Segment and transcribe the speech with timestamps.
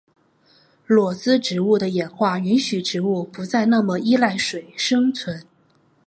[0.87, 5.45] 裸子植物的演化允许植物不再那么依赖水生存。